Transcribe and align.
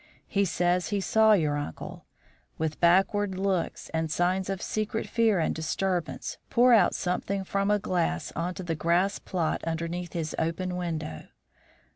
He 0.27 0.45
says 0.45 0.87
he 0.87 0.99
saw 0.99 1.33
your 1.33 1.55
uncle, 1.57 2.07
with 2.57 2.79
backward 2.79 3.37
looks 3.37 3.89
and 3.89 4.09
signs 4.09 4.49
of 4.49 4.59
secret 4.59 5.05
fear 5.05 5.37
and 5.37 5.53
disturbance, 5.53 6.39
pour 6.49 6.73
out 6.73 6.95
something 6.95 7.43
from 7.43 7.69
a 7.69 7.77
glass 7.77 8.31
on 8.35 8.55
to 8.55 8.63
the 8.63 8.73
grass 8.73 9.19
plot 9.19 9.63
underneath 9.63 10.13
his 10.13 10.35
open 10.39 10.75
window. 10.75 11.25